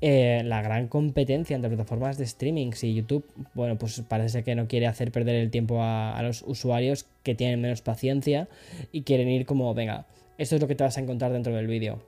eh, 0.00 0.42
la 0.44 0.62
gran 0.62 0.88
competencia 0.88 1.56
entre 1.56 1.70
plataformas 1.70 2.18
de 2.18 2.24
streaming 2.24 2.70
y 2.82 2.94
YouTube, 2.94 3.24
bueno, 3.54 3.78
pues 3.78 4.02
parece 4.08 4.42
que 4.42 4.54
no 4.54 4.68
quiere 4.68 4.86
hacer 4.86 5.12
perder 5.12 5.36
el 5.36 5.50
tiempo 5.50 5.82
a 5.82 6.20
los 6.22 6.42
usuarios 6.42 7.06
que 7.22 7.34
tienen 7.34 7.60
menos 7.60 7.82
paciencia 7.82 8.48
y 8.92 9.02
quieren 9.02 9.28
ir 9.28 9.46
como, 9.46 9.72
venga, 9.74 10.06
esto 10.38 10.56
es 10.56 10.60
lo 10.60 10.68
que 10.68 10.74
te 10.74 10.84
vas 10.84 10.96
a 10.96 11.00
encontrar 11.00 11.32
dentro 11.32 11.54
del 11.54 11.66
vídeo. 11.66 12.02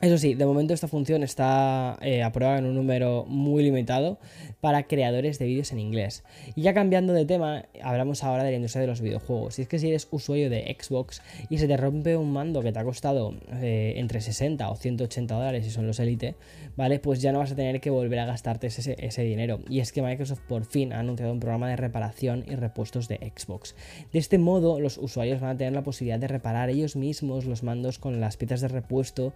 Eso 0.00 0.18
sí, 0.18 0.34
de 0.34 0.44
momento 0.44 0.74
esta 0.74 0.88
función 0.88 1.22
está 1.22 1.96
eh, 2.02 2.22
aprobada 2.22 2.58
en 2.58 2.66
un 2.66 2.74
número 2.74 3.24
muy 3.26 3.62
limitado 3.62 4.18
para 4.60 4.82
creadores 4.82 5.38
de 5.38 5.46
vídeos 5.46 5.72
en 5.72 5.78
inglés. 5.78 6.24
Y 6.56 6.62
ya 6.62 6.74
cambiando 6.74 7.12
de 7.12 7.24
tema, 7.24 7.66
hablamos 7.80 8.24
ahora 8.24 8.42
de 8.42 8.50
la 8.50 8.56
industria 8.56 8.82
de 8.82 8.88
los 8.88 9.00
videojuegos. 9.00 9.58
Y 9.58 9.62
es 9.62 9.68
que 9.68 9.78
si 9.78 9.88
eres 9.88 10.08
usuario 10.10 10.50
de 10.50 10.76
Xbox 10.78 11.22
y 11.48 11.58
se 11.58 11.68
te 11.68 11.76
rompe 11.76 12.16
un 12.16 12.32
mando 12.32 12.60
que 12.60 12.72
te 12.72 12.78
ha 12.80 12.84
costado 12.84 13.34
eh, 13.62 13.94
entre 13.96 14.20
60 14.20 14.68
o 14.68 14.76
180 14.76 15.34
dólares, 15.34 15.64
si 15.64 15.70
son 15.70 15.86
los 15.86 16.00
Elite, 16.00 16.34
¿vale? 16.76 16.98
Pues 16.98 17.22
ya 17.22 17.32
no 17.32 17.38
vas 17.38 17.52
a 17.52 17.56
tener 17.56 17.80
que 17.80 17.90
volver 17.90 18.18
a 18.18 18.26
gastarte 18.26 18.66
ese, 18.66 18.96
ese 18.98 19.22
dinero. 19.22 19.60
Y 19.70 19.78
es 19.78 19.92
que 19.92 20.02
Microsoft 20.02 20.40
por 20.40 20.64
fin 20.64 20.92
ha 20.92 21.00
anunciado 21.00 21.32
un 21.32 21.40
programa 21.40 21.68
de 21.68 21.76
reparación 21.76 22.44
y 22.48 22.56
repuestos 22.56 23.06
de 23.08 23.32
Xbox. 23.34 23.76
De 24.12 24.18
este 24.18 24.38
modo, 24.38 24.80
los 24.80 24.98
usuarios 24.98 25.40
van 25.40 25.50
a 25.50 25.56
tener 25.56 25.72
la 25.72 25.84
posibilidad 25.84 26.18
de 26.18 26.28
reparar 26.28 26.68
ellos 26.68 26.96
mismos 26.96 27.46
los 27.46 27.62
mandos 27.62 27.98
con 27.98 28.20
las 28.20 28.36
piezas 28.36 28.60
de 28.60 28.68
repuesto. 28.68 29.32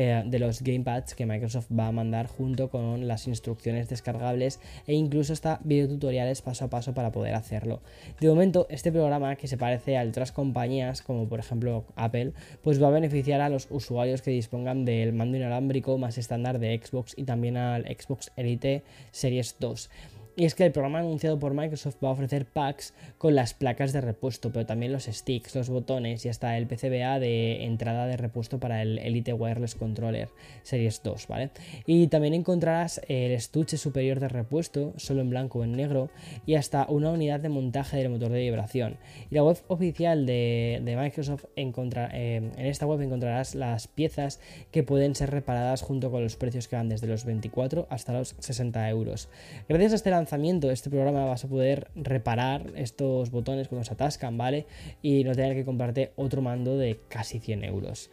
De 0.00 0.38
los 0.38 0.62
gamepads 0.62 1.14
que 1.14 1.26
Microsoft 1.26 1.68
va 1.70 1.88
a 1.88 1.92
mandar 1.92 2.26
junto 2.26 2.70
con 2.70 3.06
las 3.06 3.26
instrucciones 3.26 3.88
descargables 3.88 4.60
e 4.86 4.94
incluso 4.94 5.32
hasta 5.32 5.60
videotutoriales 5.62 6.42
paso 6.42 6.64
a 6.64 6.70
paso 6.70 6.94
para 6.94 7.12
poder 7.12 7.34
hacerlo. 7.34 7.82
De 8.20 8.28
momento, 8.28 8.66
este 8.70 8.92
programa 8.92 9.36
que 9.36 9.48
se 9.48 9.58
parece 9.58 9.98
a 9.98 10.02
otras 10.04 10.32
compañías 10.32 11.02
como 11.02 11.28
por 11.28 11.40
ejemplo 11.40 11.84
Apple, 11.96 12.32
pues 12.62 12.82
va 12.82 12.88
a 12.88 12.92
beneficiar 12.92 13.40
a 13.40 13.48
los 13.48 13.68
usuarios 13.70 14.22
que 14.22 14.30
dispongan 14.30 14.84
del 14.84 15.12
mando 15.12 15.36
inalámbrico 15.36 15.98
más 15.98 16.18
estándar 16.18 16.58
de 16.58 16.80
Xbox 16.82 17.14
y 17.16 17.24
también 17.24 17.56
al 17.56 17.84
Xbox 17.84 18.32
Elite 18.36 18.82
Series 19.10 19.56
2. 19.58 19.90
Y 20.36 20.44
es 20.44 20.54
que 20.54 20.64
el 20.64 20.72
programa 20.72 21.00
anunciado 21.00 21.38
por 21.38 21.54
Microsoft 21.54 21.96
va 22.02 22.08
a 22.08 22.12
ofrecer 22.12 22.46
packs 22.46 22.94
con 23.18 23.34
las 23.34 23.52
placas 23.52 23.92
de 23.92 24.00
repuesto, 24.00 24.52
pero 24.52 24.64
también 24.64 24.92
los 24.92 25.04
sticks, 25.04 25.54
los 25.54 25.68
botones 25.68 26.24
y 26.24 26.28
hasta 26.28 26.56
el 26.56 26.66
PCBA 26.66 27.18
de 27.18 27.64
entrada 27.64 28.06
de 28.06 28.16
repuesto 28.16 28.58
para 28.58 28.80
el 28.80 28.98
Elite 28.98 29.32
Wireless 29.32 29.74
Controller 29.74 30.28
Series 30.62 31.02
2, 31.02 31.26
¿vale? 31.26 31.50
Y 31.84 32.06
también 32.06 32.34
encontrarás 32.34 33.00
el 33.08 33.32
estuche 33.32 33.76
superior 33.76 34.18
de 34.20 34.28
repuesto, 34.28 34.94
solo 34.96 35.20
en 35.20 35.30
blanco 35.30 35.58
o 35.58 35.64
en 35.64 35.72
negro, 35.72 36.10
y 36.46 36.54
hasta 36.54 36.86
una 36.88 37.10
unidad 37.10 37.40
de 37.40 37.50
montaje 37.50 37.98
del 37.98 38.08
motor 38.08 38.30
de 38.30 38.40
vibración. 38.40 38.96
Y 39.30 39.34
la 39.34 39.44
web 39.44 39.58
oficial 39.68 40.26
de, 40.26 40.80
Microsoft 40.98 41.44
eh, 41.56 42.52
en 42.56 42.66
esta 42.66 42.86
web 42.86 43.00
encontrarás 43.02 43.54
las 43.54 43.88
piezas 43.88 44.40
que 44.70 44.82
pueden 44.82 45.14
ser 45.14 45.30
reparadas 45.30 45.82
junto 45.82 46.10
con 46.10 46.22
los 46.22 46.36
precios 46.36 46.66
que 46.66 46.76
van 46.76 46.88
desde 46.88 47.06
los 47.06 47.24
24 47.24 47.86
hasta 47.90 48.12
los 48.12 48.36
60 48.38 48.88
euros. 48.88 49.28
Gracias 49.68 49.92
a 49.92 49.96
este 49.96 50.10
lanzamiento 50.10 50.29
de 50.30 50.72
este 50.72 50.90
programa 50.90 51.24
vas 51.24 51.44
a 51.44 51.48
poder 51.48 51.88
reparar 51.96 52.72
estos 52.76 53.30
botones 53.30 53.66
cuando 53.68 53.84
se 53.84 53.94
atascan, 53.94 54.38
¿vale? 54.38 54.66
Y 55.02 55.24
no 55.24 55.34
tener 55.34 55.54
que 55.54 55.64
comprarte 55.64 56.12
otro 56.16 56.40
mando 56.40 56.78
de 56.78 57.00
casi 57.08 57.40
100 57.40 57.64
euros. 57.64 58.10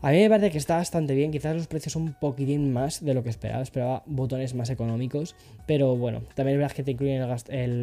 A 0.00 0.10
mí 0.10 0.18
me 0.18 0.28
parece 0.28 0.50
que 0.50 0.58
está 0.58 0.76
bastante 0.76 1.14
bien, 1.14 1.30
quizás 1.30 1.54
los 1.54 1.68
precios 1.68 1.92
son 1.92 2.02
un 2.02 2.14
poquitín 2.14 2.72
más 2.72 3.04
de 3.04 3.14
lo 3.14 3.22
que 3.22 3.30
esperaba, 3.30 3.62
esperaba 3.62 4.02
botones 4.06 4.52
más 4.52 4.68
económicos, 4.68 5.36
pero 5.64 5.96
bueno, 5.96 6.22
también 6.34 6.56
es 6.56 6.60
verdad 6.60 6.74
que 6.74 6.82
te 6.82 6.90
incluyen 6.90 7.28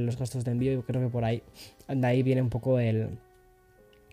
los 0.05 0.17
gastos 0.17 0.43
de 0.43 0.51
envío 0.51 0.73
y 0.73 0.81
creo 0.81 1.01
que 1.01 1.07
por 1.07 1.23
ahí, 1.23 1.41
de 1.87 2.05
ahí 2.05 2.21
viene 2.21 2.41
un 2.41 2.49
poco 2.49 2.77
el, 2.77 3.07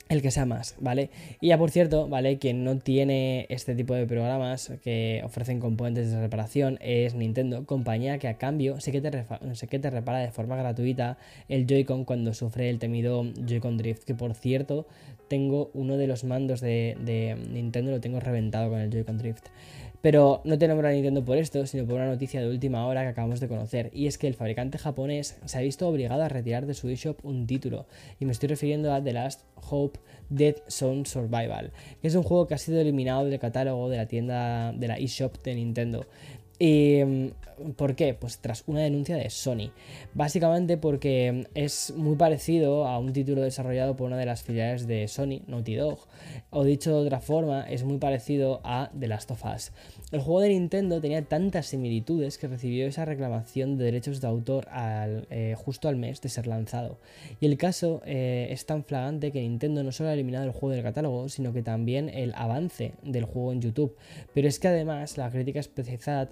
el 0.08 0.22
que 0.22 0.30
sea 0.30 0.46
más, 0.46 0.76
¿vale? 0.78 1.10
Y 1.40 1.48
ya 1.48 1.58
por 1.58 1.70
cierto, 1.70 2.08
¿vale? 2.08 2.38
Quien 2.38 2.64
no 2.64 2.78
tiene 2.78 3.46
este 3.48 3.74
tipo 3.74 3.94
de 3.94 4.06
programas 4.06 4.72
que 4.82 5.20
ofrecen 5.24 5.58
componentes 5.58 6.10
de 6.10 6.20
reparación 6.20 6.78
es 6.80 7.14
Nintendo, 7.14 7.66
compañía 7.66 8.18
que 8.18 8.28
a 8.28 8.38
cambio 8.38 8.80
sé 8.80 8.92
que 8.92 9.00
te, 9.00 9.24
que 9.68 9.78
te 9.78 9.90
repara 9.90 10.18
de 10.18 10.30
forma 10.30 10.56
gratuita 10.56 11.18
el 11.48 11.66
Joy-Con 11.66 12.04
cuando 12.04 12.34
sufre 12.34 12.70
el 12.70 12.78
temido 12.78 13.24
Joy-Con 13.46 13.78
Drift, 13.78 14.04
que 14.04 14.14
por 14.14 14.34
cierto 14.34 14.86
tengo 15.28 15.70
uno 15.74 15.96
de 15.96 16.06
los 16.06 16.22
mandos 16.22 16.60
de, 16.60 16.96
de 17.00 17.36
Nintendo, 17.50 17.90
lo 17.90 18.00
tengo 18.00 18.20
reventado 18.20 18.70
con 18.70 18.78
el 18.78 18.90
Joy-Con 18.90 19.18
Drift. 19.18 19.46
Pero 20.02 20.40
no 20.44 20.58
te 20.58 20.68
nombro 20.68 20.88
a 20.88 20.92
Nintendo 20.92 21.24
por 21.24 21.36
esto, 21.38 21.66
sino 21.66 21.84
por 21.84 21.96
una 21.96 22.06
noticia 22.06 22.40
de 22.40 22.48
última 22.48 22.86
hora 22.86 23.02
que 23.02 23.08
acabamos 23.08 23.40
de 23.40 23.48
conocer, 23.48 23.90
y 23.92 24.06
es 24.06 24.18
que 24.18 24.26
el 24.26 24.34
fabricante 24.34 24.78
japonés 24.78 25.36
se 25.44 25.58
ha 25.58 25.62
visto 25.62 25.88
obligado 25.88 26.22
a 26.22 26.28
retirar 26.28 26.66
de 26.66 26.74
su 26.74 26.88
eShop 26.88 27.24
un 27.24 27.46
título, 27.46 27.86
y 28.20 28.24
me 28.24 28.32
estoy 28.32 28.48
refiriendo 28.48 28.92
a 28.92 29.02
The 29.02 29.12
Last 29.12 29.42
Hope 29.70 29.98
Dead 30.28 30.56
Zone 30.68 31.04
Survival, 31.06 31.72
que 32.00 32.08
es 32.08 32.14
un 32.14 32.22
juego 32.22 32.46
que 32.46 32.54
ha 32.54 32.58
sido 32.58 32.80
eliminado 32.80 33.24
del 33.24 33.38
catálogo 33.38 33.88
de 33.88 33.96
la 33.96 34.06
tienda 34.06 34.72
de 34.72 34.88
la 34.88 34.98
eShop 34.98 35.42
de 35.42 35.54
Nintendo. 35.54 36.06
¿Y 36.58 37.02
mm, 37.04 37.72
por 37.76 37.94
qué? 37.94 38.14
Pues 38.14 38.38
tras 38.38 38.64
una 38.66 38.80
denuncia 38.80 39.16
de 39.16 39.30
Sony. 39.30 39.70
Básicamente 40.14 40.76
porque 40.76 41.46
es 41.54 41.92
muy 41.96 42.16
parecido 42.16 42.86
a 42.86 42.98
un 42.98 43.12
título 43.12 43.42
desarrollado 43.42 43.96
por 43.96 44.06
una 44.06 44.18
de 44.18 44.26
las 44.26 44.42
filiales 44.42 44.86
de 44.86 45.08
Sony, 45.08 45.42
Naughty 45.46 45.74
Dog. 45.74 45.98
O 46.50 46.64
dicho 46.64 46.92
de 46.92 47.06
otra 47.06 47.20
forma, 47.20 47.62
es 47.68 47.84
muy 47.84 47.98
parecido 47.98 48.60
a 48.64 48.90
The 48.98 49.08
Last 49.08 49.30
of 49.30 49.44
Us. 49.44 49.72
El 50.12 50.20
juego 50.20 50.40
de 50.40 50.50
Nintendo 50.50 51.00
tenía 51.00 51.22
tantas 51.22 51.66
similitudes 51.66 52.38
que 52.38 52.48
recibió 52.48 52.86
esa 52.86 53.04
reclamación 53.04 53.76
de 53.76 53.84
derechos 53.84 54.20
de 54.20 54.28
autor 54.28 54.68
eh, 55.30 55.54
justo 55.56 55.88
al 55.88 55.96
mes 55.96 56.20
de 56.20 56.28
ser 56.28 56.46
lanzado. 56.46 56.98
Y 57.40 57.46
el 57.46 57.56
caso 57.56 58.02
eh, 58.04 58.48
es 58.50 58.66
tan 58.66 58.84
flagrante 58.84 59.32
que 59.32 59.40
Nintendo 59.40 59.82
no 59.82 59.92
solo 59.92 60.10
ha 60.10 60.14
eliminado 60.14 60.44
el 60.44 60.52
juego 60.52 60.74
del 60.74 60.82
catálogo, 60.82 61.28
sino 61.28 61.52
que 61.52 61.62
también 61.62 62.08
el 62.08 62.32
avance 62.34 62.92
del 63.02 63.24
juego 63.24 63.52
en 63.52 63.60
YouTube. 63.60 63.96
Pero 64.32 64.48
es 64.48 64.58
que 64.58 64.68
además 64.68 65.18
la 65.18 65.30
crítica 65.30 65.60
especializada 65.60 66.26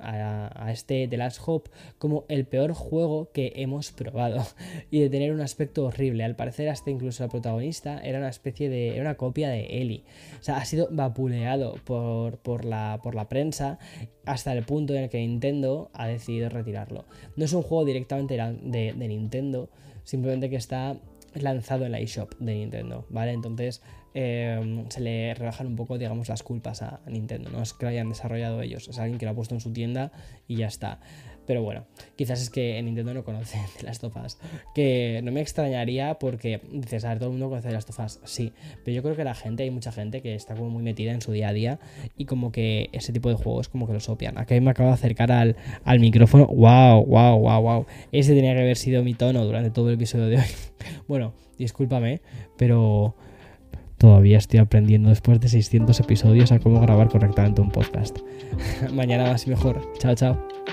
a, 0.00 0.70
este 0.70 1.08
The 1.08 1.16
Last 1.16 1.40
Hope 1.44 1.70
como 1.98 2.24
el 2.28 2.46
peor 2.46 2.72
juego 2.72 3.30
que 3.32 3.52
hemos 3.56 3.92
probado 3.92 4.44
y 4.90 5.00
de 5.00 5.10
tener 5.10 5.32
un 5.32 5.40
aspecto 5.40 5.84
horrible. 5.86 6.24
Al 6.24 6.36
parecer 6.36 6.68
hasta 6.68 6.90
incluso 6.90 7.22
la 7.22 7.28
protagonista 7.28 7.98
era 8.00 8.18
una 8.18 8.28
especie 8.28 8.68
de... 8.68 8.94
era 8.94 9.02
una 9.02 9.16
copia 9.16 9.48
de 9.48 9.80
Ellie. 9.80 10.04
O 10.40 10.42
sea, 10.42 10.56
ha 10.58 10.64
sido 10.64 10.88
vapuleado 10.90 11.74
por, 11.84 12.38
por, 12.38 12.64
la, 12.64 13.00
por 13.02 13.14
la 13.14 13.28
prensa 13.28 13.78
hasta 14.24 14.52
el 14.52 14.64
punto 14.64 14.94
en 14.94 15.04
el 15.04 15.10
que 15.10 15.18
Nintendo 15.18 15.90
ha 15.92 16.06
decidido 16.06 16.48
retirarlo. 16.48 17.04
No 17.36 17.44
es 17.44 17.52
un 17.52 17.62
juego 17.62 17.84
directamente 17.84 18.36
de, 18.36 18.92
de 18.92 19.08
Nintendo, 19.08 19.68
simplemente 20.04 20.50
que 20.50 20.56
está 20.56 20.96
lanzado 21.42 21.86
en 21.86 21.92
la 21.92 22.00
eShop 22.00 22.34
de 22.38 22.54
Nintendo, 22.54 23.06
¿vale? 23.10 23.32
Entonces 23.32 23.82
Em, 24.16 24.88
se 24.90 25.00
le 25.00 25.34
rebajan 25.34 25.66
un 25.66 25.74
poco, 25.74 25.98
digamos, 25.98 26.28
las 26.28 26.44
culpas 26.44 26.82
a 26.82 27.00
Nintendo. 27.06 27.50
No 27.50 27.60
es 27.60 27.72
que 27.72 27.84
lo 27.84 27.90
hayan 27.90 28.08
desarrollado 28.08 28.62
ellos, 28.62 28.86
es 28.86 28.98
alguien 29.00 29.18
que 29.18 29.26
lo 29.26 29.32
ha 29.32 29.34
puesto 29.34 29.56
en 29.56 29.60
su 29.60 29.72
tienda 29.72 30.12
y 30.46 30.54
ya 30.56 30.68
está. 30.68 31.00
Pero 31.46 31.62
bueno, 31.62 31.84
quizás 32.16 32.40
es 32.40 32.50
que 32.50 32.80
Nintendo 32.82 33.14
no 33.14 33.24
conoce 33.24 33.58
de 33.78 33.82
las 33.84 33.98
tofas. 33.98 34.38
Que 34.74 35.20
no 35.22 35.32
me 35.32 35.40
extrañaría 35.40 36.14
porque 36.14 36.60
dices, 36.70 37.04
a 37.04 37.10
ver, 37.10 37.18
todo 37.18 37.28
el 37.28 37.32
mundo 37.32 37.48
conoce 37.48 37.68
de 37.68 37.74
las 37.74 37.86
tofas, 37.86 38.20
sí. 38.24 38.52
Pero 38.84 38.94
yo 38.94 39.02
creo 39.02 39.16
que 39.16 39.24
la 39.24 39.34
gente, 39.34 39.62
hay 39.62 39.70
mucha 39.70 39.92
gente 39.92 40.22
que 40.22 40.34
está 40.34 40.54
como 40.54 40.70
muy 40.70 40.82
metida 40.82 41.12
en 41.12 41.20
su 41.20 41.32
día 41.32 41.48
a 41.48 41.52
día 41.52 41.78
y 42.16 42.24
como 42.24 42.52
que 42.52 42.90
ese 42.92 43.12
tipo 43.12 43.28
de 43.28 43.34
juegos 43.34 43.68
como 43.68 43.86
que 43.86 43.92
los 43.92 44.08
opian. 44.08 44.38
Aquí 44.38 44.60
me 44.60 44.70
acabo 44.70 44.88
de 44.88 44.94
acercar 44.94 45.32
al, 45.32 45.56
al 45.84 46.00
micrófono. 46.00 46.46
¡Wow! 46.46 47.04
¡Wow! 47.06 47.38
¡Wow! 47.38 47.62
¡Wow! 47.62 47.86
Ese 48.12 48.34
tenía 48.34 48.54
que 48.54 48.60
haber 48.60 48.76
sido 48.76 49.02
mi 49.02 49.14
tono 49.14 49.44
durante 49.44 49.70
todo 49.70 49.88
el 49.88 49.94
episodio 49.94 50.26
de 50.26 50.36
hoy. 50.38 50.44
bueno, 51.08 51.34
discúlpame, 51.58 52.20
pero 52.56 53.16
Todavía 54.04 54.36
estoy 54.36 54.60
aprendiendo 54.60 55.08
después 55.08 55.40
de 55.40 55.48
600 55.48 55.98
episodios 56.00 56.52
a 56.52 56.58
cómo 56.58 56.78
grabar 56.78 57.08
correctamente 57.08 57.62
un 57.62 57.70
podcast. 57.70 58.18
Mañana 58.92 59.24
más 59.24 59.46
y 59.46 59.50
mejor. 59.50 59.80
Chao, 59.98 60.14
chao. 60.14 60.63